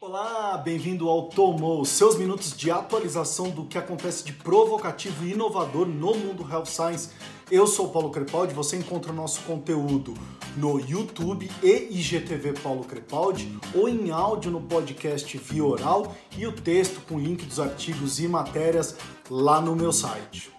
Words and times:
Olá, 0.00 0.56
bem-vindo 0.56 1.08
ao 1.08 1.24
Tomou, 1.24 1.84
seus 1.84 2.16
minutos 2.16 2.56
de 2.56 2.70
atualização 2.70 3.50
do 3.50 3.64
que 3.64 3.76
acontece 3.76 4.24
de 4.24 4.32
provocativo 4.32 5.26
e 5.26 5.32
inovador 5.32 5.88
no 5.88 6.14
mundo 6.14 6.48
Health 6.48 6.66
Science. 6.66 7.10
Eu 7.50 7.66
sou 7.66 7.88
Paulo 7.88 8.08
Crepaldi, 8.10 8.54
você 8.54 8.76
encontra 8.76 9.10
o 9.10 9.14
nosso 9.14 9.40
conteúdo 9.40 10.14
no 10.56 10.78
YouTube 10.78 11.50
e 11.64 11.98
IGTV 11.98 12.52
Paulo 12.62 12.84
Crepaldi, 12.84 13.58
ou 13.74 13.88
em 13.88 14.12
áudio 14.12 14.52
no 14.52 14.60
podcast 14.60 15.36
Via 15.36 15.64
Oral 15.64 16.14
e 16.36 16.46
o 16.46 16.52
texto 16.52 17.04
com 17.08 17.18
link 17.18 17.44
dos 17.44 17.58
artigos 17.58 18.20
e 18.20 18.28
matérias 18.28 18.94
lá 19.28 19.60
no 19.60 19.74
meu 19.74 19.92
site. 19.92 20.52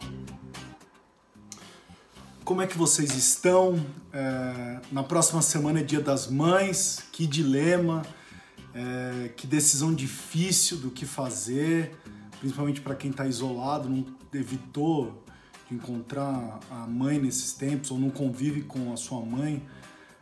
Como 2.44 2.62
é 2.62 2.68
que 2.68 2.78
vocês 2.78 3.16
estão? 3.16 3.80
É, 4.12 4.82
na 4.92 5.02
próxima 5.02 5.42
semana 5.42 5.80
é 5.80 5.84
Dia 5.84 6.02
das 6.02 6.28
Mães, 6.28 7.06
que 7.14 7.26
dilema! 7.26 8.02
É, 8.74 9.30
que 9.36 9.48
decisão 9.48 9.94
difícil 9.94 10.78
do 10.78 10.92
que 10.92 11.06
fazer, 11.06 11.96
principalmente 12.40 12.82
para 12.82 12.96
quem 12.96 13.10
está 13.10 13.26
isolado, 13.26 13.90
não 13.90 14.06
evitou 14.34 15.24
de 15.68 15.76
encontrar 15.76 16.60
a 16.70 16.88
mãe 16.88 17.20
nesses 17.20 17.54
tempos 17.54 17.90
ou 17.92 17.98
não 17.98 18.10
convive 18.10 18.62
com 18.62 18.94
a 18.94 18.98
sua 18.98 19.22
mãe. 19.22 19.64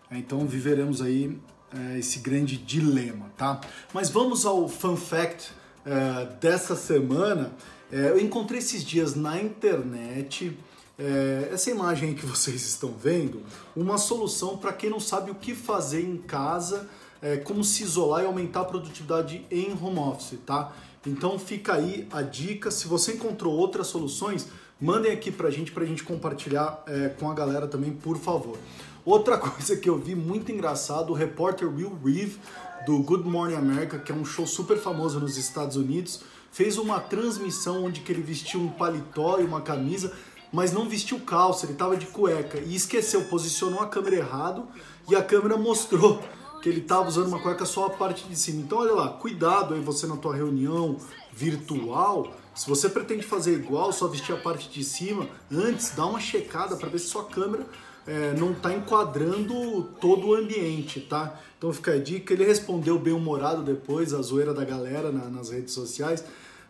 É, 0.10 0.18
então 0.18 0.46
viveremos 0.48 1.02
aí 1.02 1.38
é, 1.74 2.00
esse 2.00 2.20
grande 2.20 2.58
dilema, 2.58 3.30
tá? 3.38 3.60
Mas 3.94 4.10
vamos 4.10 4.46
ao 4.46 4.68
fun 4.68 4.96
fact 4.96 5.52
é, 5.86 6.26
dessa 6.40 6.76
semana. 6.76 7.52
É, 7.92 8.10
eu 8.10 8.20
encontrei 8.20 8.60
esses 8.60 8.84
dias 8.84 9.16
na 9.16 9.42
internet 9.42 10.58
é, 11.00 11.50
essa 11.54 11.70
imagem 11.70 12.16
que 12.16 12.26
vocês 12.26 12.64
estão 12.64 12.92
vendo, 12.92 13.44
uma 13.76 13.98
solução 13.98 14.58
para 14.58 14.74
quem 14.74 14.90
não 14.90 15.00
sabe 15.00 15.30
o 15.30 15.36
que 15.36 15.54
fazer 15.54 16.02
em 16.02 16.18
casa 16.18 16.90
é, 17.22 17.38
como 17.38 17.64
se 17.64 17.84
isolar 17.84 18.24
e 18.24 18.26
aumentar 18.26 18.62
a 18.62 18.66
produtividade 18.66 19.46
em 19.50 19.72
home 19.72 20.00
office, 20.00 20.40
tá? 20.46 20.74
Então 21.06 21.40
fica 21.40 21.74
aí 21.74 22.08
a 22.12 22.22
dica. 22.22 22.70
Se 22.70 22.88
você 22.88 23.14
encontrou 23.14 23.54
outras 23.54 23.88
soluções, 23.88 24.48
mandem 24.80 25.12
aqui 25.12 25.32
pra 25.32 25.50
gente, 25.50 25.72
pra 25.72 25.86
gente 25.86 26.04
compartilhar 26.04 26.84
é, 26.86 27.10
com 27.10 27.30
a 27.32 27.34
galera 27.34 27.68
também, 27.68 27.92
por 27.92 28.18
favor. 28.18 28.58
Outra 29.06 29.38
coisa 29.40 29.78
que 29.78 29.90
eu 29.90 29.98
vi 29.98 30.16
muito 30.16 30.52
engraçado, 30.52 31.12
o 31.12 31.14
repórter 31.14 31.68
Will 31.74 31.98
Reeve, 32.04 32.38
do 32.86 33.00
Good 33.00 33.28
Morning 33.28 33.56
America, 33.56 33.98
que 33.98 34.12
é 34.12 34.16
um 34.16 34.26
show 34.26 34.46
super 34.46 34.78
famoso 34.78 35.20
nos 35.20 35.38
Estados 35.38 35.76
Unidos, 35.76 36.22
fez 36.52 36.78
uma 36.78 37.00
transmissão 37.00 37.86
onde 37.86 38.02
que 38.02 38.12
ele 38.12 38.22
vestiu 38.22 38.62
um 38.62 38.70
paletó 38.70 39.40
e 39.40 39.44
uma 39.44 39.62
camisa, 39.62 40.14
mas 40.52 40.72
não 40.72 40.88
vestiu 40.88 41.20
calça, 41.20 41.66
ele 41.66 41.74
tava 41.74 41.98
de 41.98 42.06
cueca 42.06 42.58
e 42.60 42.76
esqueceu, 42.76 43.26
posicionou 43.26 43.82
a 43.82 43.88
câmera 43.88 44.16
errado 44.16 44.68
e 45.10 45.16
a 45.16 45.24
câmera 45.24 45.58
mostrou 45.58 46.22
que 46.62 46.70
ele 46.70 46.82
estava 46.82 47.08
usando 47.08 47.28
uma 47.28 47.40
cueca 47.40 47.66
só 47.66 47.88
a 47.88 47.90
parte 47.90 48.28
de 48.28 48.36
cima. 48.36 48.62
Então 48.62 48.80
olha 48.80 48.94
lá, 48.94 49.10
cuidado 49.10 49.74
aí 49.74 49.80
você 49.80 50.08
na 50.08 50.18
tua 50.18 50.36
reunião 50.36 50.98
virtual. 51.34 52.34
Se 52.56 52.68
você 52.68 52.90
pretende 52.90 53.24
fazer 53.24 53.54
igual, 53.54 53.94
só 53.94 54.08
vestir 54.08 54.34
a 54.34 54.38
parte 54.38 54.70
de 54.70 54.84
cima, 54.84 55.28
antes 55.52 55.92
dá 55.96 56.06
uma 56.06 56.20
checada 56.20 56.76
para 56.76 56.90
ver 56.90 57.00
se 57.00 57.08
sua 57.08 57.26
câmera 57.26 57.66
é, 58.08 58.34
não 58.34 58.54
está 58.54 58.74
enquadrando 58.74 59.84
todo 60.00 60.28
o 60.28 60.34
ambiente, 60.34 61.02
tá? 61.02 61.40
Então 61.58 61.74
fica 61.74 61.92
a 61.92 62.00
dica. 62.00 62.34
Ele 62.34 62.46
respondeu 62.46 62.98
bem 62.98 63.14
humorado 63.14 63.62
depois, 63.62 64.14
a 64.14 64.22
zoeira 64.22 64.54
da 64.54 64.64
galera 64.64 65.12
na, 65.12 65.26
nas 65.26 65.50
redes 65.50 65.74
sociais. 65.74 66.24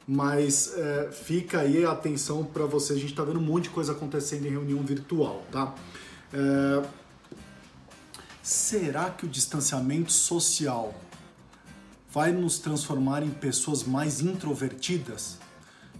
Mas 0.07 0.73
é, 0.75 1.09
fica 1.11 1.59
aí 1.59 1.85
a 1.85 1.91
atenção 1.91 2.43
para 2.43 2.65
você. 2.65 2.93
A 2.93 2.95
gente 2.95 3.11
está 3.11 3.23
vendo 3.23 3.39
um 3.39 3.43
monte 3.43 3.65
de 3.65 3.69
coisa 3.69 3.91
acontecendo 3.91 4.47
em 4.47 4.49
reunião 4.49 4.79
virtual, 4.79 5.43
tá? 5.51 5.75
É, 6.33 6.83
Será 8.47 9.09
que 9.09 9.25
o 9.25 9.27
distanciamento 9.27 10.09
social 10.09 10.95
vai 12.09 12.31
nos 12.31 12.59
transformar 12.59 13.21
em 13.21 13.29
pessoas 13.29 13.83
mais 13.83 14.21
introvertidas? 14.21 15.37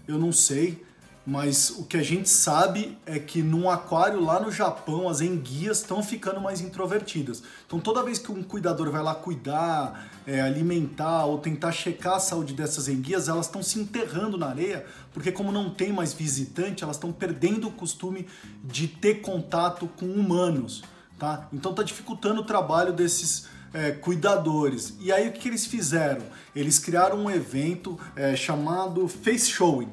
Eu 0.07 0.17
não 0.17 0.31
sei, 0.31 0.81
mas 1.25 1.71
o 1.71 1.83
que 1.83 1.97
a 1.97 2.01
gente 2.01 2.29
sabe 2.29 2.97
é 3.05 3.19
que 3.19 3.43
num 3.43 3.69
aquário 3.69 4.23
lá 4.23 4.39
no 4.39 4.49
Japão 4.49 5.09
as 5.09 5.19
enguias 5.19 5.79
estão 5.79 6.01
ficando 6.01 6.39
mais 6.39 6.61
introvertidas. 6.61 7.43
Então 7.65 7.81
toda 7.81 8.01
vez 8.01 8.17
que 8.17 8.31
um 8.31 8.41
cuidador 8.41 8.89
vai 8.91 9.03
lá 9.03 9.13
cuidar, 9.13 10.09
é, 10.25 10.39
alimentar 10.39 11.25
ou 11.25 11.39
tentar 11.39 11.73
checar 11.73 12.13
a 12.13 12.19
saúde 12.21 12.53
dessas 12.53 12.87
enguias, 12.87 13.27
elas 13.27 13.47
estão 13.47 13.61
se 13.61 13.77
enterrando 13.77 14.37
na 14.37 14.47
areia, 14.47 14.85
porque 15.11 15.33
como 15.33 15.51
não 15.51 15.69
tem 15.69 15.91
mais 15.91 16.13
visitante, 16.13 16.81
elas 16.81 16.95
estão 16.95 17.11
perdendo 17.11 17.67
o 17.67 17.71
costume 17.73 18.25
de 18.63 18.87
ter 18.87 19.15
contato 19.15 19.85
com 19.97 20.05
humanos 20.05 20.81
tá? 21.17 21.47
Então 21.51 21.73
tá 21.73 21.83
dificultando 21.83 22.41
o 22.41 22.45
trabalho 22.45 22.93
desses 22.93 23.47
é, 23.73 23.91
cuidadores. 23.91 24.95
E 24.99 25.11
aí 25.11 25.27
o 25.27 25.31
que, 25.31 25.47
eles 25.47 25.65
fizeram? 25.65 26.23
Eles 26.55 26.79
criaram 26.79 27.17
um 27.17 27.29
evento 27.29 27.99
é, 28.15 28.35
chamado 28.35 29.07
Face 29.07 29.49
Showing 29.49 29.91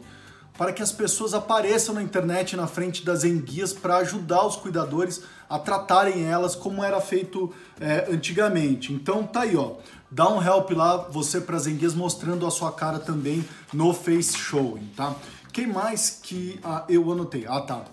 para 0.57 0.73
que 0.73 0.83
as 0.83 0.93
pessoas 0.93 1.35
apareçam 1.35 1.97
na 1.97 2.03
internet 2.03 2.57
na 2.57 2.67
frente 2.67 3.05
das 3.05 3.25
enguias 3.25 3.73
para 3.73 3.97
ajudar 3.97 4.47
os 4.47 4.57
cuidadores 4.57 5.23
a 5.51 5.59
tratarem 5.59 6.25
elas 6.25 6.55
como 6.55 6.83
era 6.83 7.01
feito 7.01 7.53
é, 7.81 8.07
antigamente. 8.11 8.93
Então 8.93 9.25
tá 9.27 9.43
aí, 9.43 9.57
ó. 9.57 9.73
Dá 10.11 10.29
um 10.29 10.41
help 10.41 10.71
lá, 10.71 10.97
você 10.97 11.41
para 11.41 11.57
as 11.57 11.67
enguias 11.67 11.93
mostrando 11.93 12.47
a 12.47 12.51
sua 12.51 12.71
cara 12.71 13.01
também 13.01 13.45
no 13.73 13.93
face 13.93 14.37
showing, 14.37 14.87
tá? 14.97 15.17
Quem 15.53 15.67
mais 15.67 16.21
que 16.23 16.61
ah, 16.63 16.85
eu 16.89 17.11
anotei? 17.11 17.45
Ah, 17.49 17.61
tá. 17.61 17.85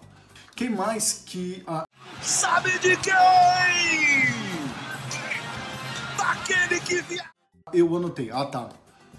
Quem 0.55 0.69
mais 0.69 1.23
que 1.25 1.63
ah, 1.65 1.83
Sabe 2.21 2.77
de 2.77 2.95
quem? 2.97 3.13
Daquele 6.15 6.79
que 6.81 7.01
via. 7.01 7.25
Eu 7.73 7.95
anotei. 7.97 8.29
Ah, 8.31 8.45
tá. 8.45 8.69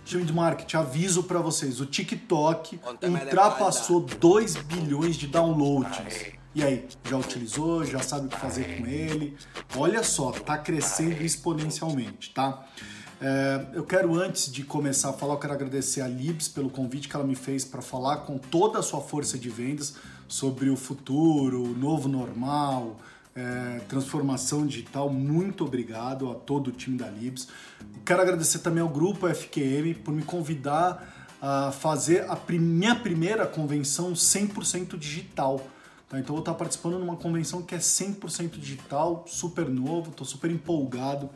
Time 0.04 0.24
de 0.24 0.32
marketing, 0.32 0.76
aviso 0.76 1.24
para 1.24 1.40
vocês: 1.40 1.80
o 1.80 1.86
TikTok 1.86 2.80
ultrapassou 3.02 4.00
2 4.00 4.56
bilhões 4.56 5.16
de 5.16 5.26
downloads. 5.26 6.32
E 6.54 6.62
aí, 6.62 6.86
já 7.08 7.16
utilizou? 7.16 7.84
Já 7.84 8.00
sabe 8.00 8.26
o 8.26 8.28
que 8.28 8.38
fazer 8.38 8.78
com 8.78 8.86
ele? 8.86 9.36
Olha 9.76 10.04
só, 10.04 10.30
tá 10.30 10.56
crescendo 10.56 11.22
exponencialmente, 11.22 12.30
tá? 12.32 12.66
É, 13.24 13.66
eu 13.74 13.84
quero, 13.84 14.12
antes 14.16 14.50
de 14.50 14.64
começar 14.64 15.10
a 15.10 15.12
falar, 15.12 15.34
eu 15.34 15.38
quero 15.38 15.52
agradecer 15.52 16.00
a 16.00 16.08
Libs 16.08 16.48
pelo 16.48 16.68
convite 16.68 17.08
que 17.08 17.14
ela 17.14 17.24
me 17.24 17.36
fez 17.36 17.64
para 17.64 17.80
falar 17.80 18.16
com 18.18 18.36
toda 18.36 18.80
a 18.80 18.82
sua 18.82 19.00
força 19.00 19.38
de 19.38 19.48
vendas 19.48 19.94
sobre 20.26 20.68
o 20.68 20.76
futuro, 20.76 21.62
o 21.62 21.68
novo 21.68 22.08
normal, 22.08 22.98
é, 23.36 23.80
transformação 23.88 24.66
digital. 24.66 25.08
Muito 25.08 25.64
obrigado 25.64 26.32
a 26.32 26.34
todo 26.34 26.66
o 26.68 26.72
time 26.72 26.98
da 26.98 27.08
Libs. 27.08 27.46
Quero 28.04 28.20
agradecer 28.20 28.58
também 28.58 28.82
ao 28.82 28.88
grupo 28.88 29.32
FQM 29.32 29.94
por 30.02 30.12
me 30.12 30.22
convidar 30.22 31.30
a 31.40 31.70
fazer 31.70 32.28
a 32.28 32.36
minha 32.50 32.96
primeira 32.96 33.46
convenção 33.46 34.14
100% 34.14 34.98
digital. 34.98 35.64
Tá? 36.08 36.18
Então 36.18 36.34
eu 36.34 36.38
vou 36.38 36.38
estar 36.40 36.54
participando 36.54 36.96
de 36.96 37.02
uma 37.02 37.16
convenção 37.16 37.62
que 37.62 37.76
é 37.76 37.78
100% 37.78 38.58
digital, 38.58 39.24
super 39.28 39.68
novo, 39.68 40.10
estou 40.10 40.26
super 40.26 40.50
empolgado 40.50 41.30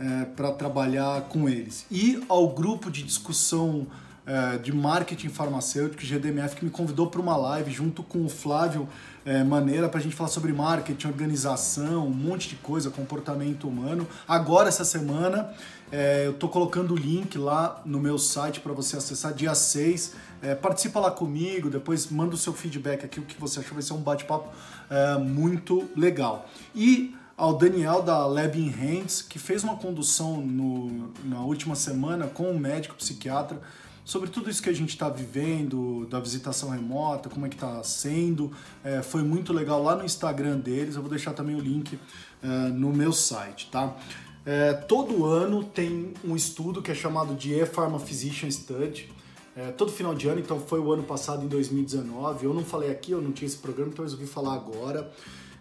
é, 0.00 0.24
para 0.24 0.50
trabalhar 0.52 1.22
com 1.28 1.48
eles. 1.48 1.84
E 1.90 2.24
ao 2.28 2.48
grupo 2.48 2.90
de 2.90 3.02
discussão 3.02 3.86
é, 4.26 4.56
de 4.58 4.72
marketing 4.72 5.28
farmacêutico, 5.28 6.02
GDMF, 6.02 6.56
que 6.56 6.64
me 6.64 6.70
convidou 6.70 7.08
para 7.08 7.20
uma 7.20 7.36
live 7.36 7.70
junto 7.70 8.02
com 8.02 8.24
o 8.24 8.28
Flávio 8.28 8.88
é, 9.24 9.44
Maneira 9.44 9.88
para 9.88 10.00
a 10.00 10.02
gente 10.02 10.16
falar 10.16 10.30
sobre 10.30 10.52
marketing, 10.52 11.06
organização, 11.06 12.06
um 12.06 12.14
monte 12.14 12.48
de 12.48 12.56
coisa, 12.56 12.90
comportamento 12.90 13.68
humano. 13.68 14.06
Agora, 14.26 14.68
essa 14.68 14.84
semana, 14.84 15.52
é, 15.92 16.26
eu 16.26 16.30
estou 16.30 16.48
colocando 16.48 16.94
o 16.94 16.96
link 16.96 17.36
lá 17.36 17.82
no 17.84 18.00
meu 18.00 18.18
site 18.18 18.60
para 18.60 18.72
você 18.72 18.96
acessar 18.96 19.34
dia 19.34 19.54
6. 19.54 20.14
É, 20.40 20.54
participa 20.54 20.98
lá 21.00 21.10
comigo, 21.10 21.68
depois 21.68 22.10
manda 22.10 22.34
o 22.34 22.38
seu 22.38 22.54
feedback 22.54 23.04
aqui, 23.04 23.20
o 23.20 23.24
que 23.24 23.38
você 23.38 23.60
achou, 23.60 23.74
vai 23.74 23.82
ser 23.82 23.92
um 23.92 24.00
bate-papo 24.00 24.48
é, 24.88 25.18
muito 25.18 25.90
legal. 25.94 26.48
E 26.74 27.14
ao 27.40 27.54
Daniel 27.54 28.02
da 28.02 28.26
Lab 28.26 28.60
in 28.60 28.68
Hands, 28.68 29.22
que 29.22 29.38
fez 29.38 29.64
uma 29.64 29.74
condução 29.74 30.42
no, 30.42 31.10
na 31.24 31.40
última 31.40 31.74
semana 31.74 32.26
com 32.26 32.50
um 32.50 32.58
médico 32.58 32.94
psiquiatra 32.96 33.58
sobre 34.04 34.28
tudo 34.28 34.50
isso 34.50 34.62
que 34.62 34.68
a 34.68 34.74
gente 34.74 34.90
está 34.90 35.08
vivendo, 35.08 36.06
da 36.10 36.20
visitação 36.20 36.68
remota, 36.68 37.30
como 37.30 37.46
é 37.46 37.48
que 37.48 37.54
está 37.54 37.82
sendo. 37.82 38.52
É, 38.84 39.00
foi 39.00 39.22
muito 39.22 39.54
legal 39.54 39.82
lá 39.82 39.96
no 39.96 40.04
Instagram 40.04 40.58
deles, 40.58 40.96
eu 40.96 41.00
vou 41.00 41.08
deixar 41.08 41.32
também 41.32 41.56
o 41.56 41.60
link 41.60 41.98
é, 42.42 42.46
no 42.46 42.92
meu 42.92 43.10
site, 43.10 43.70
tá? 43.72 43.96
É, 44.44 44.74
todo 44.74 45.24
ano 45.24 45.64
tem 45.64 46.12
um 46.22 46.36
estudo 46.36 46.82
que 46.82 46.90
é 46.90 46.94
chamado 46.94 47.34
de 47.34 47.54
E-Pharma 47.54 47.98
Physician 47.98 48.50
Study, 48.50 49.10
é, 49.56 49.70
todo 49.70 49.90
final 49.90 50.14
de 50.14 50.28
ano, 50.28 50.40
então 50.40 50.60
foi 50.60 50.78
o 50.78 50.92
ano 50.92 51.04
passado, 51.04 51.42
em 51.42 51.48
2019. 51.48 52.44
Eu 52.44 52.52
não 52.52 52.66
falei 52.66 52.90
aqui, 52.90 53.12
eu 53.12 53.22
não 53.22 53.32
tinha 53.32 53.46
esse 53.46 53.56
programa, 53.56 53.90
então 53.92 54.04
eu 54.04 54.10
resolvi 54.10 54.30
falar 54.30 54.52
agora. 54.52 55.10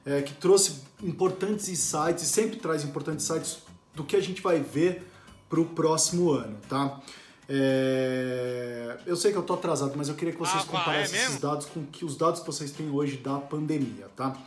É, 0.05 0.21
que 0.21 0.33
trouxe 0.33 0.81
importantes 1.03 1.67
insights, 1.69 2.23
e 2.23 2.25
sempre 2.25 2.57
traz 2.57 2.83
importantes 2.83 3.25
insights 3.29 3.59
do 3.93 4.03
que 4.03 4.15
a 4.15 4.21
gente 4.21 4.41
vai 4.41 4.59
ver 4.59 5.07
para 5.49 5.59
o 5.59 5.65
próximo 5.65 6.31
ano, 6.31 6.57
tá? 6.67 7.01
É... 7.47 8.97
Eu 9.05 9.15
sei 9.15 9.31
que 9.31 9.37
eu 9.37 9.43
tô 9.43 9.53
atrasado, 9.53 9.93
mas 9.95 10.07
eu 10.07 10.15
queria 10.15 10.33
que 10.33 10.39
vocês 10.39 10.63
ah, 10.63 10.65
comparassem 10.65 11.19
é 11.19 11.23
esses 11.23 11.39
dados 11.39 11.65
com 11.65 11.83
que 11.85 12.05
os 12.05 12.15
dados 12.15 12.39
que 12.39 12.45
vocês 12.45 12.71
têm 12.71 12.89
hoje 12.89 13.17
da 13.17 13.39
pandemia, 13.39 14.07
tá? 14.15 14.37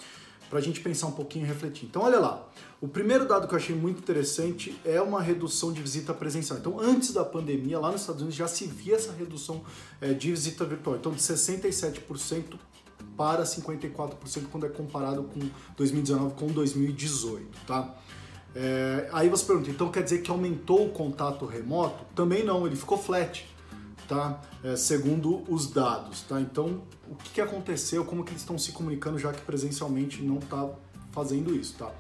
para 0.52 0.58
a 0.58 0.62
gente 0.62 0.80
pensar 0.82 1.06
um 1.06 1.12
pouquinho 1.12 1.46
e 1.46 1.48
refletir. 1.48 1.86
Então, 1.86 2.02
olha 2.02 2.20
lá. 2.20 2.46
O 2.78 2.86
primeiro 2.86 3.26
dado 3.26 3.48
que 3.48 3.54
eu 3.54 3.58
achei 3.58 3.74
muito 3.74 4.00
interessante 4.00 4.78
é 4.84 5.00
uma 5.00 5.22
redução 5.22 5.72
de 5.72 5.80
visita 5.80 6.12
presencial. 6.12 6.58
Então, 6.58 6.78
antes 6.78 7.10
da 7.14 7.24
pandemia, 7.24 7.78
lá 7.78 7.90
nos 7.90 8.02
Estados 8.02 8.20
Unidos 8.20 8.36
já 8.36 8.46
se 8.46 8.66
via 8.66 8.96
essa 8.96 9.12
redução 9.12 9.62
é, 9.98 10.12
de 10.12 10.30
visita 10.30 10.66
virtual. 10.66 10.96
Então, 10.96 11.10
de 11.10 11.22
67% 11.22 12.58
para 13.16 13.44
54% 13.44 14.44
quando 14.50 14.66
é 14.66 14.68
comparado 14.68 15.22
com 15.24 15.40
2019 15.76 16.34
com 16.34 16.46
2018, 16.46 17.66
tá? 17.66 17.94
É, 18.54 19.08
aí 19.12 19.28
você 19.28 19.44
pergunta, 19.46 19.70
então 19.70 19.90
quer 19.90 20.02
dizer 20.02 20.18
que 20.18 20.30
aumentou 20.30 20.86
o 20.86 20.90
contato 20.90 21.46
remoto? 21.46 22.04
Também 22.14 22.44
não, 22.44 22.66
ele 22.66 22.76
ficou 22.76 22.98
flat, 22.98 23.46
tá? 24.06 24.40
É, 24.62 24.76
segundo 24.76 25.42
os 25.48 25.70
dados, 25.70 26.22
tá? 26.22 26.40
Então, 26.40 26.82
o 27.10 27.14
que, 27.14 27.30
que 27.30 27.40
aconteceu? 27.40 28.04
Como 28.04 28.24
que 28.24 28.30
eles 28.30 28.42
estão 28.42 28.58
se 28.58 28.72
comunicando 28.72 29.18
já 29.18 29.32
que 29.32 29.40
presencialmente 29.40 30.22
não 30.22 30.38
está 30.38 30.68
fazendo 31.12 31.54
isso, 31.54 31.76
tá? 31.78 31.90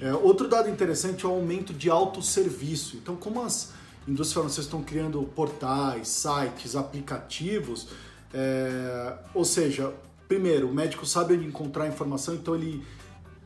É, 0.00 0.12
outro 0.14 0.48
dado 0.48 0.68
interessante 0.68 1.24
é 1.24 1.28
o 1.28 1.32
aumento 1.32 1.72
de 1.72 1.90
autosserviço. 1.90 2.96
Então, 2.96 3.16
como 3.16 3.42
as 3.42 3.72
indústrias 4.06 4.32
farmacêuticas 4.32 4.64
estão 4.66 4.82
criando 4.82 5.22
portais, 5.22 6.08
sites, 6.08 6.74
aplicativos, 6.74 7.88
é, 8.32 9.18
ou 9.34 9.44
seja, 9.44 9.92
primeiro, 10.30 10.68
o 10.68 10.72
médico 10.72 11.04
sabe 11.04 11.34
onde 11.34 11.44
encontrar 11.44 11.88
informação, 11.88 12.36
então 12.36 12.54
ele 12.54 12.84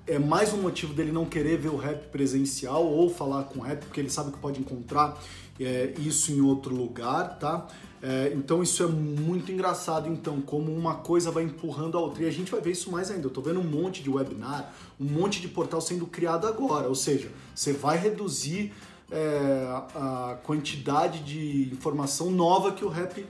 é 0.07 0.19
mais 0.19 0.53
um 0.53 0.59
motivo 0.59 0.93
dele 0.93 1.11
não 1.13 1.25
querer 1.25 1.57
ver 1.57 1.71
o 1.71 1.79
rap 1.79 2.09
presencial 2.09 2.85
ou 2.85 3.09
falar 3.09 3.45
com 3.45 3.61
o 3.61 3.63
rap, 3.63 3.87
porque 3.87 3.99
ele 3.99 4.11
sabe 4.11 4.31
que 4.31 4.39
pode 4.39 4.61
encontrar 4.61 5.19
é, 5.59 5.95
isso 5.97 6.31
em 6.31 6.43
outro 6.43 6.77
lugar, 6.77 7.39
tá? 7.39 7.67
É, 8.03 8.35
então 8.37 8.63
isso 8.63 8.83
é 8.83 8.87
muito 8.87 9.51
engraçado, 9.51 10.11
então, 10.11 10.43
como 10.43 10.71
uma 10.71 10.97
coisa 10.97 11.31
vai 11.31 11.45
empurrando 11.45 11.97
a 11.97 12.03
outra. 12.03 12.23
E 12.23 12.27
a 12.27 12.31
gente 12.31 12.51
vai 12.51 12.61
ver 12.61 12.73
isso 12.73 12.93
mais 12.93 13.11
ainda. 13.11 13.29
Eu 13.29 13.31
tô 13.31 13.41
vendo 13.41 13.61
um 13.61 13.65
monte 13.65 14.03
de 14.03 14.11
webinar, 14.11 14.71
um 15.01 15.07
monte 15.07 15.41
de 15.41 15.49
portal 15.49 15.81
sendo 15.81 16.07
criado 16.07 16.47
agora. 16.47 16.87
Ou 16.87 16.95
seja, 16.95 17.31
você 17.55 17.73
vai 17.73 17.97
reduzir 17.97 18.75
é, 19.11 19.67
a 19.95 20.39
quantidade 20.43 21.21
de 21.21 21.71
informação 21.73 22.31
nova 22.31 22.73
que 22.73 22.85
o 22.85 22.89
rap 22.91 23.25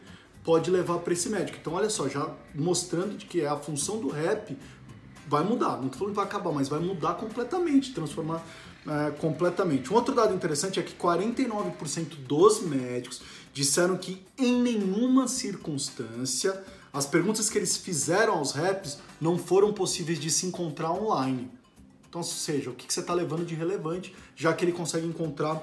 pode 0.44 0.70
levar 0.70 0.98
para 0.98 1.14
esse 1.14 1.28
médico. 1.30 1.58
Então, 1.60 1.72
olha 1.72 1.88
só, 1.88 2.06
já 2.06 2.30
mostrando 2.54 3.16
de 3.16 3.24
que 3.24 3.44
a 3.44 3.56
função 3.56 3.98
do 3.98 4.08
rap 4.08 4.56
vai 5.26 5.42
mudar. 5.42 5.78
Não 5.78 5.86
estou 5.86 6.00
falando 6.00 6.10
que 6.10 6.16
vai 6.16 6.24
acabar, 6.26 6.52
mas 6.52 6.68
vai 6.68 6.78
mudar 6.78 7.14
completamente, 7.14 7.94
transformar 7.94 8.46
é, 8.86 9.10
completamente. 9.12 9.90
Um 9.90 9.96
outro 9.96 10.14
dado 10.14 10.34
interessante 10.34 10.78
é 10.78 10.82
que 10.82 10.94
49% 10.94 12.16
dos 12.26 12.60
médicos 12.60 13.22
disseram 13.54 13.96
que 13.96 14.22
em 14.36 14.60
nenhuma 14.60 15.26
circunstância 15.26 16.62
as 16.92 17.06
perguntas 17.06 17.48
que 17.48 17.58
eles 17.58 17.76
fizeram 17.76 18.34
aos 18.34 18.52
reps 18.52 18.98
não 19.20 19.38
foram 19.38 19.72
possíveis 19.72 20.20
de 20.20 20.30
se 20.30 20.46
encontrar 20.46 20.92
online. 20.92 21.50
Então, 22.08 22.20
ou 22.20 22.26
seja, 22.26 22.70
o 22.70 22.74
que 22.74 22.92
você 22.92 23.00
está 23.00 23.14
levando 23.14 23.44
de 23.44 23.54
relevante, 23.54 24.14
já 24.36 24.52
que 24.52 24.64
ele 24.64 24.70
consegue 24.70 25.06
encontrar 25.06 25.60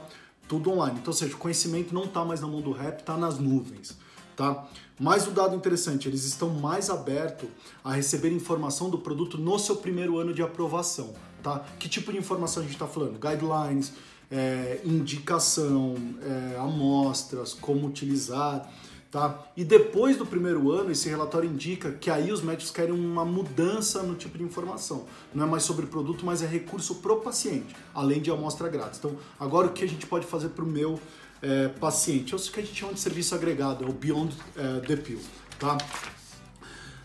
tudo 0.47 0.71
online. 0.71 0.97
Então, 0.99 1.11
ou 1.11 1.17
seja, 1.17 1.33
o 1.35 1.37
conhecimento 1.37 1.93
não 1.93 2.05
está 2.05 2.25
mais 2.25 2.41
na 2.41 2.47
mão 2.47 2.59
do 2.59 2.71
rep, 2.71 2.99
está 2.99 3.15
nas 3.15 3.37
nuvens 3.37 3.95
tá? 4.41 4.65
Mais 4.99 5.27
o 5.27 5.29
um 5.29 5.33
dado 5.33 5.55
interessante, 5.55 6.07
eles 6.07 6.25
estão 6.25 6.49
mais 6.49 6.89
abertos 6.89 7.47
a 7.83 7.93
receber 7.93 8.31
informação 8.31 8.89
do 8.89 8.97
produto 8.97 9.37
no 9.37 9.59
seu 9.59 9.75
primeiro 9.75 10.17
ano 10.17 10.33
de 10.33 10.41
aprovação, 10.41 11.13
tá? 11.43 11.63
Que 11.77 11.87
tipo 11.87 12.11
de 12.11 12.17
informação 12.17 12.61
a 12.61 12.65
gente 12.65 12.73
está 12.73 12.87
falando? 12.87 13.19
Guidelines, 13.19 13.93
é, 14.31 14.81
indicação, 14.83 15.95
é, 16.23 16.57
amostras, 16.57 17.53
como 17.53 17.87
utilizar, 17.87 18.67
tá? 19.11 19.43
E 19.55 19.63
depois 19.63 20.17
do 20.17 20.25
primeiro 20.25 20.71
ano, 20.71 20.91
esse 20.91 21.07
relatório 21.07 21.47
indica 21.47 21.91
que 21.91 22.09
aí 22.09 22.31
os 22.31 22.41
médicos 22.41 22.71
querem 22.71 22.93
uma 22.93 23.25
mudança 23.25 24.01
no 24.01 24.15
tipo 24.15 24.39
de 24.39 24.43
informação. 24.43 25.05
Não 25.35 25.45
é 25.45 25.47
mais 25.47 25.63
sobre 25.63 25.85
produto, 25.85 26.25
mas 26.25 26.41
é 26.41 26.47
recurso 26.47 26.95
pro 26.95 27.21
paciente, 27.21 27.75
além 27.93 28.19
de 28.21 28.31
amostra 28.31 28.69
grátis. 28.69 28.97
Então, 28.97 29.15
agora 29.39 29.67
o 29.67 29.71
que 29.71 29.83
a 29.83 29.87
gente 29.87 30.07
pode 30.07 30.25
fazer 30.25 30.49
para 30.49 30.63
o 30.63 30.67
meu 30.67 30.99
é, 31.41 31.67
paciente. 31.67 32.33
É 32.33 32.37
o 32.37 32.39
que 32.39 32.59
a 32.59 32.63
gente 32.63 32.75
chama 32.79 32.93
de 32.93 32.99
serviço 32.99 33.33
agregado, 33.35 33.83
é 33.83 33.87
o 33.87 33.93
Beyond 33.93 34.35
é, 34.55 34.79
the 34.81 34.95
Pill, 34.95 35.19
tá? 35.59 35.77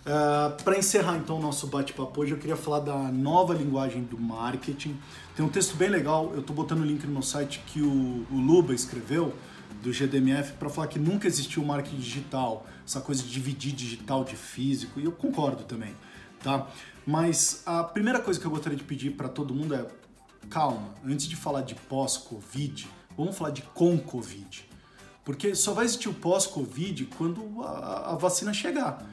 É, 0.04 0.62
Para 0.62 0.78
encerrar 0.78 1.16
então 1.16 1.38
o 1.38 1.42
nosso 1.42 1.66
bate-papo 1.66 2.20
hoje, 2.20 2.32
eu 2.32 2.38
queria 2.38 2.56
falar 2.56 2.80
da 2.80 2.96
nova 3.10 3.54
linguagem 3.54 4.02
do 4.04 4.18
marketing. 4.18 4.96
Tem 5.34 5.44
um 5.44 5.48
texto 5.48 5.76
bem 5.76 5.88
legal, 5.88 6.32
eu 6.34 6.40
estou 6.40 6.54
botando 6.54 6.80
o 6.80 6.84
link 6.84 7.04
no 7.04 7.12
meu 7.12 7.22
site 7.22 7.62
que 7.66 7.80
o, 7.80 8.26
o 8.30 8.36
Luba 8.38 8.74
escreveu, 8.74 9.32
do 9.82 9.92
GDMF, 9.92 10.54
para 10.54 10.68
falar 10.68 10.88
que 10.88 10.98
nunca 10.98 11.26
existiu 11.26 11.64
marketing 11.64 11.98
digital, 11.98 12.66
essa 12.84 13.00
coisa 13.00 13.22
de 13.22 13.30
dividir 13.30 13.72
digital 13.72 14.24
de 14.24 14.34
físico, 14.34 14.98
e 14.98 15.04
eu 15.04 15.12
concordo 15.12 15.64
também, 15.64 15.94
tá? 16.42 16.66
Mas 17.06 17.62
a 17.64 17.84
primeira 17.84 18.18
coisa 18.18 18.40
que 18.40 18.46
eu 18.46 18.50
gostaria 18.50 18.76
de 18.76 18.84
pedir 18.84 19.12
para 19.12 19.28
todo 19.28 19.54
mundo 19.54 19.74
é 19.74 19.86
calma, 20.48 20.94
antes 21.04 21.26
de 21.26 21.36
falar 21.36 21.62
de 21.62 21.74
pós-Covid, 21.74 22.88
Vamos 23.16 23.36
falar 23.36 23.50
de 23.50 23.62
com 23.62 23.98
Covid. 23.98 24.68
Porque 25.24 25.54
só 25.54 25.72
vai 25.72 25.84
existir 25.84 26.08
o 26.08 26.14
pós-Covid 26.14 27.06
quando 27.16 27.62
a, 27.62 28.12
a, 28.12 28.14
vacina 28.14 28.52
chegar. 28.52 29.04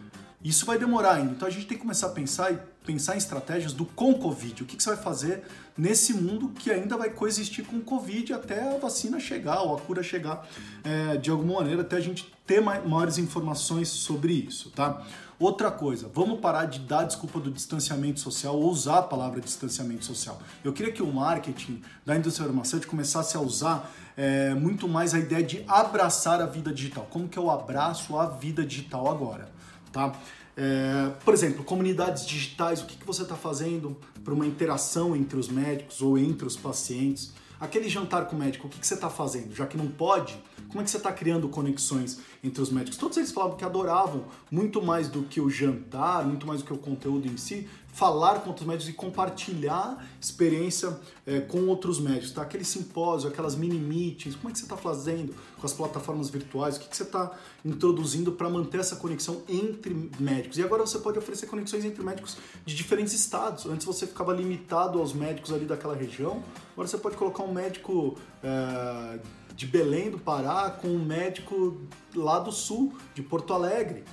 Isso 0.43 0.65
vai 0.65 0.77
demorar 0.77 1.13
ainda. 1.15 1.31
Então 1.31 1.47
a 1.47 1.51
gente 1.51 1.65
tem 1.65 1.77
que 1.77 1.81
começar 1.81 2.07
a 2.07 2.09
pensar 2.09 2.51
e 2.51 2.59
pensar 2.85 3.15
em 3.15 3.17
estratégias 3.17 3.71
do 3.71 3.85
com 3.85 4.13
Covid. 4.13 4.63
O 4.63 4.65
que, 4.65 4.75
que 4.75 4.83
você 4.83 4.89
vai 4.89 5.01
fazer 5.01 5.43
nesse 5.77 6.13
mundo 6.13 6.49
que 6.49 6.69
ainda 6.69 6.97
vai 6.97 7.09
coexistir 7.09 7.65
com 7.65 7.77
o 7.77 7.81
Covid 7.81 8.33
até 8.33 8.75
a 8.75 8.77
vacina 8.77 9.19
chegar 9.19 9.61
ou 9.61 9.75
a 9.75 9.79
cura 9.79 10.03
chegar 10.03 10.47
é, 10.83 11.17
de 11.17 11.29
alguma 11.31 11.61
maneira, 11.61 11.81
até 11.81 11.95
a 11.95 12.01
gente 12.01 12.31
ter 12.45 12.61
maiores 12.61 13.17
informações 13.17 13.87
sobre 13.87 14.33
isso, 14.33 14.69
tá? 14.71 15.01
Outra 15.39 15.71
coisa, 15.71 16.09
vamos 16.13 16.39
parar 16.39 16.65
de 16.65 16.79
dar 16.79 17.03
desculpa 17.03 17.39
do 17.39 17.49
distanciamento 17.49 18.19
social 18.19 18.55
ou 18.55 18.69
usar 18.69 18.99
a 18.99 19.01
palavra 19.01 19.41
distanciamento 19.41 20.05
social. 20.05 20.39
Eu 20.63 20.71
queria 20.71 20.91
que 20.91 21.01
o 21.01 21.11
marketing 21.11 21.81
da 22.05 22.15
indústria 22.15 22.47
farmacêutica 22.47 22.89
começasse 22.89 23.35
a 23.35 23.41
usar 23.41 23.91
é, 24.15 24.53
muito 24.53 24.87
mais 24.87 25.13
a 25.13 25.19
ideia 25.19 25.43
de 25.43 25.63
abraçar 25.67 26.39
a 26.41 26.45
vida 26.45 26.71
digital. 26.71 27.07
Como 27.09 27.27
que 27.27 27.37
eu 27.37 27.49
abraço 27.49 28.17
a 28.17 28.27
vida 28.27 28.63
digital 28.63 29.09
agora, 29.09 29.49
tá? 29.93 30.19
É, 30.57 31.11
por 31.23 31.33
exemplo, 31.33 31.63
comunidades 31.63 32.25
digitais, 32.25 32.81
o 32.81 32.85
que, 32.85 32.97
que 32.97 33.05
você 33.05 33.23
está 33.23 33.35
fazendo 33.35 33.97
para 34.23 34.33
uma 34.33 34.45
interação 34.45 35.15
entre 35.15 35.39
os 35.39 35.47
médicos 35.47 36.01
ou 36.01 36.17
entre 36.17 36.45
os 36.45 36.57
pacientes? 36.57 37.31
Aquele 37.59 37.87
jantar 37.87 38.25
com 38.25 38.35
o 38.35 38.39
médico, 38.39 38.67
o 38.67 38.69
que, 38.69 38.79
que 38.79 38.85
você 38.85 38.95
está 38.95 39.09
fazendo? 39.09 39.55
Já 39.55 39.65
que 39.65 39.77
não 39.77 39.87
pode, 39.87 40.37
como 40.69 40.81
é 40.81 40.83
que 40.83 40.89
você 40.89 40.97
está 40.97 41.11
criando 41.11 41.47
conexões 41.49 42.19
entre 42.43 42.61
os 42.61 42.69
médicos? 42.69 42.97
Todos 42.97 43.17
eles 43.17 43.31
falavam 43.31 43.57
que 43.57 43.65
adoravam, 43.65 44.25
muito 44.51 44.81
mais 44.81 45.07
do 45.07 45.23
que 45.23 45.39
o 45.39 45.49
jantar, 45.49 46.25
muito 46.25 46.45
mais 46.47 46.61
do 46.61 46.65
que 46.65 46.73
o 46.73 46.77
conteúdo 46.77 47.27
em 47.27 47.37
si, 47.37 47.67
falar 47.93 48.39
com 48.39 48.49
outros 48.49 48.67
médicos 48.67 48.89
e 48.89 48.93
compartilhar 48.93 50.03
experiência 50.19 50.99
é, 51.27 51.41
com 51.41 51.67
outros 51.67 51.99
médicos, 51.99 52.31
tá? 52.31 52.41
Aquele 52.41 52.65
simpósio, 52.65 53.29
aquelas 53.29 53.55
mini 53.55 53.77
meetings, 53.77 54.35
como 54.35 54.49
é 54.49 54.51
que 54.51 54.57
você 54.57 54.65
está 54.65 54.75
fazendo 54.75 55.33
com 55.59 55.65
as 55.65 55.73
plataformas 55.73 56.29
virtuais? 56.29 56.75
O 56.75 56.79
que, 56.79 56.87
que 56.87 56.97
você 56.97 57.03
está 57.03 57.31
introduzindo 57.63 58.31
para 58.31 58.49
manter 58.49 58.79
essa 58.79 58.95
conexão 58.95 59.43
entre 59.47 60.09
médicos? 60.19 60.57
E 60.57 60.63
agora 60.63 60.85
você 60.85 60.97
pode 60.97 61.19
oferecer 61.19 61.45
conexões 61.45 61.85
entre 61.85 62.03
médicos 62.03 62.37
de 62.65 62.73
diferentes 62.73 63.13
estados. 63.13 63.67
Antes 63.67 63.85
você 63.85 64.07
ficava 64.07 64.33
limitado 64.33 64.97
aos 64.97 65.13
médicos 65.13 65.53
ali 65.53 65.65
daquela 65.65 65.95
região, 65.95 66.43
agora 66.73 66.87
você 66.87 66.97
pode 66.97 67.15
colocar 67.15 67.43
um 67.43 67.53
médico 67.53 68.17
é, 68.43 69.19
de 69.63 69.67
Belém 69.67 70.11
do 70.11 70.19
Pará 70.19 70.69
com 70.69 70.89
um 70.89 71.05
médico 71.05 71.79
lá 72.13 72.37
do 72.37 72.51
sul, 72.51 72.93
de 73.15 73.21
Porto 73.23 73.53
Alegre, 73.53 74.03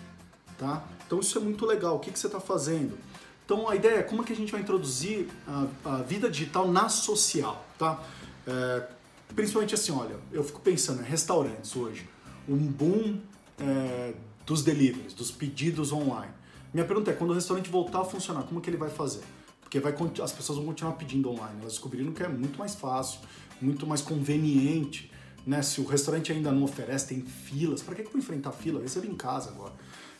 tá? 0.56 0.84
Então 1.04 1.18
isso 1.18 1.36
é 1.36 1.40
muito 1.40 1.66
legal. 1.66 1.96
O 1.96 1.98
que, 1.98 2.12
que 2.12 2.18
você 2.18 2.28
está 2.28 2.38
fazendo? 2.38 2.96
Então 3.44 3.68
a 3.68 3.74
ideia 3.74 3.96
é 3.96 4.02
como 4.04 4.22
é 4.22 4.24
que 4.24 4.32
a 4.32 4.36
gente 4.36 4.52
vai 4.52 4.60
introduzir 4.60 5.28
a, 5.48 5.66
a 5.84 5.96
vida 6.02 6.30
digital 6.30 6.70
na 6.70 6.88
social, 6.88 7.64
tá? 7.76 8.00
É, 8.46 8.86
principalmente 9.34 9.74
assim, 9.74 9.90
olha, 9.90 10.14
eu 10.30 10.44
fico 10.44 10.60
pensando 10.60 11.00
em 11.00 11.04
restaurantes 11.04 11.74
hoje, 11.74 12.08
um 12.48 12.56
boom 12.56 13.18
é, 13.58 14.14
dos 14.46 14.62
deliveries, 14.62 15.14
dos 15.14 15.32
pedidos 15.32 15.90
online. 15.90 16.32
Minha 16.72 16.86
pergunta 16.86 17.10
é, 17.10 17.14
quando 17.14 17.30
o 17.30 17.34
restaurante 17.34 17.68
voltar 17.68 18.02
a 18.02 18.04
funcionar, 18.04 18.44
como 18.44 18.60
que 18.60 18.70
ele 18.70 18.76
vai 18.76 18.90
fazer? 18.90 19.24
Porque 19.60 19.80
vai, 19.80 19.92
as 20.22 20.32
pessoas 20.32 20.58
vão 20.58 20.66
continuar 20.68 20.92
pedindo 20.92 21.28
online, 21.28 21.58
elas 21.60 21.72
descobriram 21.72 22.12
que 22.12 22.22
é 22.22 22.28
muito 22.28 22.56
mais 22.56 22.76
fácil, 22.76 23.18
muito 23.60 23.84
mais 23.84 24.00
conveniente, 24.00 25.10
né? 25.46 25.62
Se 25.62 25.80
o 25.80 25.84
restaurante 25.84 26.32
ainda 26.32 26.52
não 26.52 26.64
oferece, 26.64 27.08
tem 27.08 27.20
filas, 27.22 27.82
para 27.82 27.94
que, 27.94 28.02
que 28.02 28.08
eu 28.08 28.12
vou 28.12 28.20
enfrentar 28.20 28.52
fila? 28.52 28.80
Receba 28.80 29.06
em 29.06 29.14
casa 29.14 29.50
agora. 29.50 29.72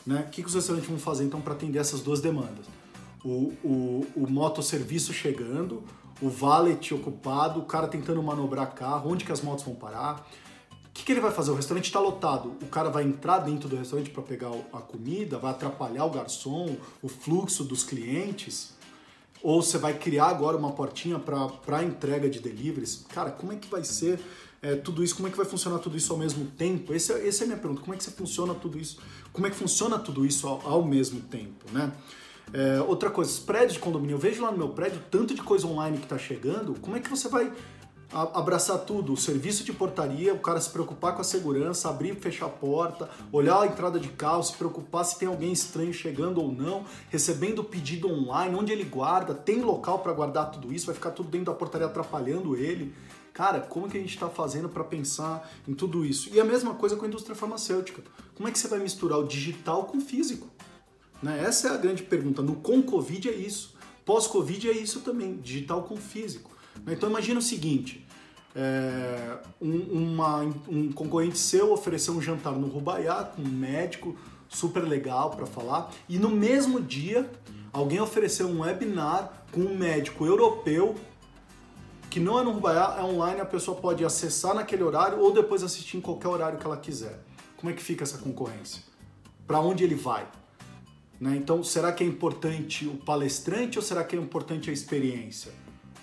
Né? 0.07 0.25
O 0.27 0.31
que, 0.31 0.43
que 0.43 0.49
os 0.49 0.55
restaurantes 0.55 0.89
vão 0.89 0.99
fazer 0.99 1.25
então 1.25 1.41
para 1.41 1.53
atender 1.53 1.79
essas 1.79 2.01
duas 2.01 2.21
demandas? 2.21 2.67
o, 3.25 3.53
o, 3.63 4.07
o 4.17 4.31
motosserviço 4.31 5.13
chegando, 5.13 5.83
o 6.21 6.29
valet 6.29 6.93
ocupado, 6.95 7.61
o 7.61 7.65
cara 7.65 7.87
tentando 7.87 8.23
manobrar 8.23 8.75
carro, 8.75 9.11
onde 9.11 9.25
que 9.25 9.33
as 9.33 9.41
motos 9.41 9.65
vão 9.65 9.75
parar. 9.75 10.27
O 10.87 10.93
que, 10.93 11.05
que 11.05 11.13
ele 11.13 11.21
vai 11.21 11.31
fazer? 11.31 11.51
O 11.51 11.55
restaurante 11.55 11.87
está 11.87 12.01
lotado, 12.01 12.57
o 12.63 12.67
cara 12.67 12.91
vai 12.91 13.05
entrar 13.05 13.39
dentro 13.39 13.69
do 13.69 13.77
restaurante 13.77 14.11
para 14.11 14.23
pegar 14.23 14.51
a 14.73 14.79
comida, 14.79 15.39
vai 15.39 15.53
atrapalhar 15.53 16.05
o 16.05 16.11
garçom, 16.11 16.77
o 17.01 17.09
fluxo 17.09 17.65
dos 17.65 17.85
clientes? 17.85 18.75
Ou 19.43 19.63
você 19.63 19.79
vai 19.79 19.97
criar 19.97 20.27
agora 20.27 20.57
uma 20.57 20.73
portinha 20.73 21.19
para 21.19 21.83
entrega 21.83 22.29
de 22.29 22.41
deliveries? 22.41 23.07
Cara, 23.09 23.31
como 23.31 23.53
é 23.53 23.57
que 23.57 23.69
vai 23.71 23.83
ser 23.85 24.21
é, 24.63 24.77
tudo 24.77 25.03
isso? 25.03 25.15
Como 25.17 25.29
é 25.29 25.31
que 25.31 25.37
vai 25.37 25.47
funcionar 25.47 25.79
tudo 25.79 25.97
isso 25.97 26.13
ao 26.13 26.19
mesmo 26.19 26.47
tempo? 26.47 26.93
Essa 26.93 27.15
é, 27.15 27.29
é 27.29 27.43
a 27.43 27.47
minha 27.47 27.59
pergunta. 27.59 27.81
Como 27.81 27.95
é 27.95 27.97
que 27.97 28.05
você 28.05 28.11
funciona 28.11 28.55
tudo 28.55 28.79
isso? 28.79 28.99
Como 29.33 29.47
é 29.47 29.51
que 29.51 29.57
funciona 29.57 29.99
tudo 29.99 30.27
isso 30.27 30.47
ao, 30.47 30.61
ao 30.67 30.85
mesmo 30.85 31.21
tempo, 31.21 31.65
né? 31.73 31.93
É, 32.53 32.81
outra 32.81 33.11
coisa, 33.11 33.31
os 33.31 33.39
prédios 33.39 33.75
de 33.75 33.79
condomínio, 33.79 34.15
eu 34.15 34.19
vejo 34.19 34.43
lá 34.43 34.51
no 34.51 34.59
meu 34.59 34.71
prédio 34.71 35.01
tanto 35.09 35.35
de 35.35 35.41
coisa 35.41 35.69
online 35.69 35.99
que 35.99 36.05
está 36.05 36.19
chegando, 36.19 36.75
como 36.81 36.97
é 36.97 37.01
que 37.01 37.09
você 37.09 37.29
vai 37.29 37.53
abraçar 38.13 38.79
tudo, 38.79 39.13
o 39.13 39.17
serviço 39.17 39.63
de 39.63 39.73
portaria, 39.73 40.35
o 40.35 40.41
cara 40.41 40.61
se 40.61 40.69
preocupar 40.69 41.15
com 41.15 41.21
a 41.21 41.25
segurança, 41.25 41.89
abrir 41.89 42.17
e 42.17 42.21
fechar 42.21 42.47
a 42.47 42.49
porta, 42.49 43.09
olhar 43.31 43.61
a 43.61 43.67
entrada 43.67 44.01
de 44.01 44.09
carro, 44.09 44.43
se 44.43 44.53
preocupar 44.55 45.05
se 45.05 45.17
tem 45.17 45.29
alguém 45.29 45.53
estranho 45.53 45.93
chegando 45.93 46.43
ou 46.43 46.51
não, 46.51 46.85
recebendo 47.09 47.61
o 47.61 47.65
pedido 47.65 48.09
online, 48.09 48.57
onde 48.57 48.73
ele 48.73 48.83
guarda, 48.83 49.33
tem 49.33 49.63
local 49.63 50.01
para 50.01 50.13
guardar 50.13 50.51
tudo 50.51 50.73
isso, 50.73 50.87
vai 50.87 50.95
ficar 50.97 51.13
tudo 51.13 51.29
dentro 51.29 51.47
da 51.47 51.55
portaria 51.55 51.87
atrapalhando 51.87 52.57
ele. 52.57 52.93
Cara, 53.33 53.61
como 53.61 53.89
que 53.89 53.97
a 53.97 54.01
gente 54.01 54.15
está 54.15 54.29
fazendo 54.29 54.69
para 54.69 54.85
pensar 54.85 55.51
em 55.67 55.75
tudo 55.75 56.05
isso? 56.05 56.31
E 56.33 56.41
a 56.41 56.45
mesma 56.45 56.75
coisa 56.75 56.97
com 56.97 57.05
a 57.05 57.09
indústria 57.09 57.35
farmacêutica. 57.35 58.03
Como 58.35 58.49
é 58.49 58.53
que 58.53 58.59
você 58.59 58.69
vai 58.69 58.79
misturar 58.79 59.19
o 59.19 59.27
digital 59.27 59.85
com 59.85 59.99
o 59.99 60.01
físico? 60.01 60.49
Né? 61.23 61.43
Essa 61.45 61.69
é 61.69 61.71
a 61.73 61.77
grande 61.77 62.03
pergunta. 62.03 62.43
No 62.43 62.57
com 62.57 62.83
Covid 62.83 63.29
é 63.29 63.35
isso. 63.35 63.75
Pós-Covid 64.05 64.69
é 64.69 64.73
isso 64.73 65.01
também, 65.01 65.37
digital 65.37 65.83
com 65.85 65.97
físico. 65.97 66.51
Né? 66.85 66.95
Então 66.95 67.09
imagina 67.09 67.39
o 67.39 67.43
seguinte: 67.43 68.07
é, 68.55 69.39
um, 69.61 69.79
uma, 70.13 70.41
um 70.69 70.91
concorrente 70.93 71.39
seu 71.39 71.73
ofereceu 71.73 72.15
um 72.15 72.21
jantar 72.21 72.55
no 72.55 72.67
Rubaiá 72.67 73.25
com 73.25 73.43
um 73.43 73.49
médico 73.49 74.17
super 74.49 74.83
legal 74.83 75.31
para 75.31 75.47
falar, 75.47 75.93
e 76.09 76.19
no 76.19 76.31
mesmo 76.31 76.81
dia 76.81 77.31
alguém 77.73 78.01
ofereceu 78.01 78.49
um 78.49 78.63
webinar 78.63 79.45
com 79.53 79.61
um 79.61 79.77
médico 79.77 80.27
europeu 80.27 80.97
que 82.11 82.19
não 82.19 82.41
é 82.41 82.43
no 82.43 82.51
Rubaiá, 82.51 82.97
é 82.99 83.05
online, 83.05 83.41
a 83.41 83.47
pessoa 83.47 83.81
pode 83.81 84.05
acessar 84.05 84.53
naquele 84.53 84.83
horário 84.83 85.21
ou 85.21 85.33
depois 85.33 85.63
assistir 85.63 85.97
em 85.97 86.01
qualquer 86.01 86.29
horário 86.29 86.59
que 86.59 86.67
ela 86.67 86.77
quiser. 86.77 87.21
Como 87.57 87.71
é 87.71 87.75
que 87.75 87.83
fica 87.83 88.03
essa 88.03 88.19
concorrência? 88.19 88.83
Para 89.47 89.61
onde 89.61 89.85
ele 89.85 89.95
vai? 89.95 90.27
Né? 91.21 91.37
Então, 91.37 91.63
será 91.63 91.93
que 91.93 92.03
é 92.03 92.07
importante 92.07 92.87
o 92.87 92.97
palestrante 92.97 93.79
ou 93.79 93.83
será 93.83 94.03
que 94.03 94.17
é 94.17 94.19
importante 94.19 94.71
a 94.71 94.73
experiência? 94.73 95.53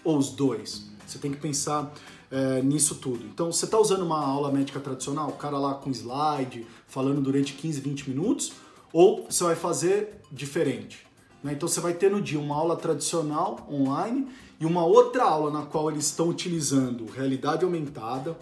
Ou 0.04 0.18
os 0.18 0.30
dois? 0.30 0.90
Você 1.06 1.20
tem 1.20 1.32
que 1.32 1.38
pensar 1.38 1.92
é, 2.32 2.62
nisso 2.62 2.96
tudo. 2.96 3.26
Então, 3.26 3.52
você 3.52 3.66
está 3.66 3.78
usando 3.78 4.04
uma 4.04 4.24
aula 4.24 4.52
médica 4.52 4.80
tradicional, 4.80 5.30
o 5.30 5.34
cara 5.34 5.58
lá 5.58 5.74
com 5.74 5.90
slide, 5.90 6.66
falando 6.88 7.20
durante 7.20 7.54
15, 7.54 7.82
20 7.82 8.10
minutos, 8.10 8.54
ou 8.94 9.26
você 9.30 9.44
vai 9.44 9.56
fazer 9.56 10.22
diferente? 10.32 11.07
Né? 11.44 11.54
Então, 11.54 11.68
você 11.68 11.80
vai 11.80 11.94
ter 11.94 12.12
no 12.12 12.22
dia 12.22 12.40
uma 12.40 12.56
aula 12.56 12.76
tradicional 12.76 13.68
online 13.72 14.28
e 14.60 14.66
uma 14.66 14.86
outra 14.86 15.24
aula 15.24 15.52
na 15.52 15.66
qual 15.66 15.90
eles 15.92 16.06
estão 16.06 16.30
utilizando 16.30 17.06
realidade 17.06 17.64
aumentada, 17.64 18.36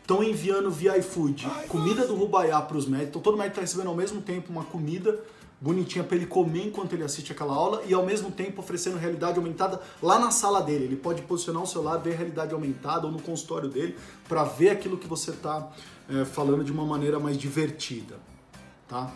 estão 0.00 0.22
enviando 0.22 0.70
via 0.70 0.96
iFood 0.98 1.46
comida 1.68 2.06
do 2.06 2.14
Rubaiá 2.14 2.62
para 2.62 2.78
os 2.78 2.86
médicos, 2.86 3.10
então 3.10 3.20
todo 3.20 3.36
médico 3.36 3.52
está 3.52 3.60
recebendo 3.60 3.88
ao 3.88 3.94
mesmo 3.94 4.22
tempo 4.22 4.50
uma 4.50 4.64
comida 4.64 5.22
bonitinha 5.60 6.04
para 6.04 6.16
ele 6.16 6.26
comer 6.26 6.66
enquanto 6.66 6.92
ele 6.92 7.02
assiste 7.02 7.32
aquela 7.32 7.52
aula 7.52 7.82
e 7.84 7.92
ao 7.92 8.06
mesmo 8.06 8.30
tempo 8.30 8.60
oferecendo 8.60 8.96
realidade 8.96 9.38
aumentada 9.38 9.80
lá 10.02 10.18
na 10.18 10.30
sala 10.30 10.62
dele. 10.62 10.84
Ele 10.84 10.96
pode 10.96 11.22
posicionar 11.22 11.62
o 11.62 11.66
celular, 11.66 11.96
ver 11.98 12.14
realidade 12.14 12.54
aumentada 12.54 13.06
ou 13.06 13.12
no 13.12 13.20
consultório 13.20 13.68
dele 13.68 13.96
para 14.28 14.44
ver 14.44 14.70
aquilo 14.70 14.96
que 14.96 15.06
você 15.06 15.32
está 15.32 15.68
é, 16.08 16.24
falando 16.24 16.64
de 16.64 16.72
uma 16.72 16.84
maneira 16.84 17.18
mais 17.18 17.36
divertida, 17.36 18.16
tá? 18.86 19.10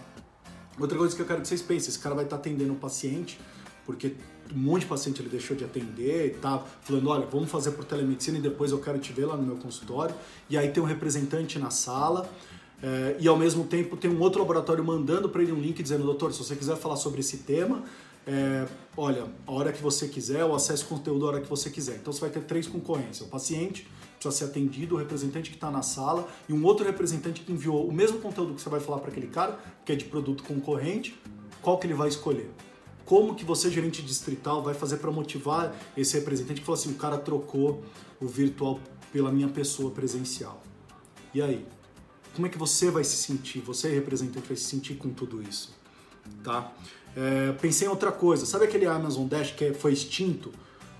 Outra 0.83 0.99
coisa 0.99 1.15
que 1.15 1.23
eu 1.23 1.27
quero 1.27 1.41
que 1.41 1.49
vocês 1.49 1.63
pensem, 1.63 1.91
esse 1.91 1.99
cara 1.99 2.15
vai 2.15 2.25
estar 2.25 2.37
tá 2.37 2.41
atendendo 2.41 2.73
um 2.73 2.77
paciente 2.77 3.39
porque 3.87 4.15
um 4.55 4.59
monte 4.59 4.83
de 4.83 4.89
paciente 4.89 5.21
ele 5.21 5.29
deixou 5.29 5.57
de 5.57 5.65
atender 5.65 6.27
e 6.27 6.31
tá 6.31 6.63
falando, 6.83 7.09
olha, 7.09 7.27
vamos 7.27 7.51
fazer 7.51 7.73
por 7.73 7.85
telemedicina 7.85 8.39
e 8.39 8.41
depois 8.41 8.71
eu 8.71 8.79
quero 8.79 8.99
te 8.99 9.13
ver 9.13 9.27
lá 9.27 9.37
no 9.37 9.43
meu 9.43 9.57
consultório. 9.57 10.15
E 10.49 10.57
aí 10.57 10.71
tem 10.71 10.83
um 10.83 10.87
representante 10.87 11.59
na 11.59 11.71
sala, 11.71 12.29
é, 12.83 13.17
e 13.19 13.29
ao 13.29 13.37
mesmo 13.37 13.65
tempo 13.65 13.97
tem 13.97 14.11
um 14.11 14.21
outro 14.21 14.41
laboratório 14.41 14.85
mandando 14.85 15.29
para 15.29 15.43
ele 15.43 15.53
um 15.53 15.61
link 15.61 15.83
dizendo, 15.83 16.05
doutor, 16.05 16.33
se 16.33 16.39
você 16.39 16.57
quiser 16.57 16.77
falar 16.77 16.97
sobre 16.97 17.21
esse 17.21 17.39
tema, 17.39 17.85
é, 18.27 18.67
olha, 18.97 19.27
a 19.47 19.53
hora 19.53 19.73
que 19.73 19.83
você 19.83 20.09
quiser, 20.09 20.45
o 20.45 20.55
acesso 20.55 20.85
ao 20.85 20.99
conteúdo 20.99 21.25
a 21.27 21.29
hora 21.29 21.41
que 21.41 21.49
você 21.49 21.71
quiser. 21.71 21.97
Então 21.97 22.13
você 22.13 22.21
vai 22.21 22.31
ter 22.31 22.43
três 22.43 22.67
concorrências: 22.67 23.21
o 23.21 23.31
paciente 23.31 23.89
precisa 24.23 24.47
ser 24.47 24.51
atendido, 24.51 24.95
o 24.95 24.99
representante 24.99 25.51
que 25.51 25.57
está 25.57 25.71
na 25.71 25.83
sala 25.83 26.29
e 26.49 26.53
um 26.53 26.65
outro 26.65 26.85
representante 26.85 27.41
que 27.41 27.53
enviou 27.53 27.89
o 27.89 27.93
mesmo 27.93 28.19
conteúdo 28.19 28.55
que 28.55 28.61
você 28.61 28.69
vai 28.69 28.81
falar 28.81 28.99
para 28.99 29.11
aquele 29.11 29.27
cara, 29.27 29.59
que 29.85 29.93
é 29.93 29.97
de 29.97 30.05
produto 30.05 30.43
concorrente, 30.43 31.19
qual 31.61 31.79
que 31.79 31.87
ele 31.87 31.95
vai 31.95 32.09
escolher. 32.09 32.51
Como 33.05 33.35
que 33.35 33.45
você, 33.45 33.71
gerente 33.71 34.01
distrital, 34.01 34.63
vai 34.63 34.75
fazer 34.75 34.99
para 34.99 35.11
motivar 35.11 35.75
esse 35.97 36.17
representante 36.19 36.61
que 36.61 36.67
falou 36.67 36.81
assim, 36.81 36.93
o 36.93 36.97
cara 36.97 37.19
trocou 37.19 37.83
o 38.21 38.27
virtual 38.27 38.79
pela 39.13 39.31
minha 39.33 39.49
pessoa 39.49 39.91
presencial. 39.91 40.63
E 41.35 41.43
aí? 41.43 41.67
como 42.35 42.47
é 42.47 42.51
que 42.51 42.59
você 42.59 42.91
vai 42.91 43.05
se 43.05 43.17
sentir, 43.17 43.61
você 43.61 43.89
representante 43.89 44.49
vai 44.49 44.57
se 44.57 44.65
sentir 44.65 44.95
com 44.95 45.11
tudo 45.11 45.43
isso, 45.43 45.75
tá? 46.43 46.73
É, 47.15 47.53
pensei 47.53 47.87
em 47.87 47.91
outra 47.91 48.11
coisa, 48.11 48.47
sabe 48.47 48.65
aquele 48.65 48.87
Amazon 48.87 49.27
Dash 49.27 49.53
que 49.53 49.75
foi 49.75 49.93
extinto, 49.93 50.51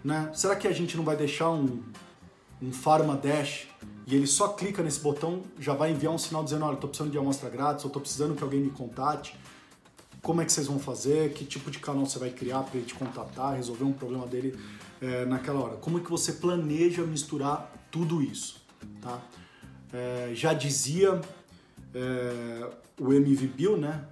né? 0.05 0.31
Será 0.35 0.55
que 0.55 0.69
a 0.69 0.73
gente 0.73 0.97
não 0.97 1.05
vai 1.05 1.17
deixar 1.17 1.51
um, 1.51 1.83
um 2.63 2.73
Pharma 2.73 3.17
Dash 3.17 3.67
e 4.07 4.15
ele 4.15 4.27
só 4.27 4.49
clica 4.49 4.83
nesse 4.83 5.01
botão, 5.01 5.43
já 5.59 5.75
vai 5.75 5.91
enviar 5.91 6.13
um 6.13 6.19
sinal 6.19 6.45
dizendo, 6.45 6.65
olha, 6.65 6.75
estou 6.75 6.89
precisando 6.89 7.11
de 7.11 7.19
amostra 7.19 7.51
grátis, 7.51 7.85
ou 7.85 7.89
estou 7.89 8.01
precisando 8.01 8.35
que 8.35 8.43
alguém 8.43 8.61
me 8.61 8.71
contate, 8.71 9.37
como 10.21 10.41
é 10.41 10.45
que 10.45 10.53
vocês 10.53 10.67
vão 10.67 10.79
fazer, 10.79 11.33
que 11.33 11.45
tipo 11.45 11.71
de 11.71 11.79
canal 11.79 12.07
você 12.07 12.19
vai 12.19 12.31
criar 12.31 12.63
para 12.63 12.79
ele 12.79 12.87
te 12.87 12.95
contatar, 12.95 13.57
resolver 13.57 13.85
um 13.85 13.93
problema 13.93 14.27
dele 14.27 14.57
é, 15.01 15.25
naquela 15.25 15.61
hora. 15.61 15.77
Como 15.77 15.99
é 15.99 16.01
que 16.01 16.11
você 16.11 16.35
planeja 16.35 17.03
misturar 17.03 17.73
tudo 17.91 18.23
isso, 18.23 18.63
tá? 19.01 19.21
é, 19.93 20.31
já 20.35 20.55
dizia 20.55 21.21
é, 21.95 22.71
o 22.99 23.13
MV 23.13 23.47
Bill, 23.49 23.77
né? 23.77 24.05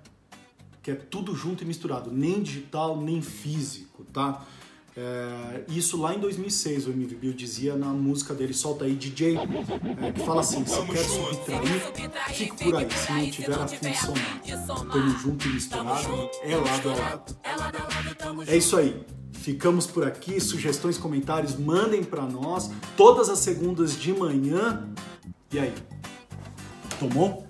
Que 0.83 0.93
é 0.93 0.95
tudo 0.95 1.35
junto 1.35 1.63
e 1.65 1.67
misturado, 1.67 2.11
nem 2.11 2.43
digital 2.43 3.01
nem 3.01 3.21
físico, 3.21 4.05
tá? 4.13 4.45
É, 5.03 5.65
isso 5.69 5.99
lá 5.99 6.15
em 6.15 6.19
2006 6.19 6.87
o 6.87 6.91
MV 6.91 7.15
Bill 7.15 7.33
dizia 7.33 7.75
na 7.75 7.87
música 7.87 8.35
dele 8.35 8.53
Solta 8.53 8.85
aí 8.85 8.95
DJ, 8.95 9.39
é, 9.39 10.13
que 10.13 10.21
fala 10.21 10.43
assim: 10.43 10.63
se 10.67 10.83
quer 10.83 10.99
subtrair, 10.99 12.33
fique 12.35 12.65
por 12.65 12.77
aí, 12.77 12.87
se 12.91 13.11
não 13.11 13.31
tiver 13.31 13.55
a 13.55 13.67
função 13.67 14.15
Tamo 14.93 15.19
junto 15.19 15.49
e 15.49 15.53
misturado, 15.55 16.31
é 16.43 16.55
lado 16.55 16.91
a 16.91 16.95
lado. 16.95 17.37
É 18.47 18.59
isso 18.59 18.77
aí. 18.77 19.03
Ficamos 19.33 19.87
por 19.87 20.05
aqui. 20.07 20.39
Sugestões, 20.39 20.99
comentários, 20.99 21.57
mandem 21.57 22.05
para 22.05 22.27
nós. 22.27 22.71
Todas 22.95 23.31
as 23.31 23.39
segundas 23.39 23.99
de 23.99 24.13
manhã 24.13 24.87
e 25.51 25.59
aí? 25.59 25.73
Tomou? 26.99 27.50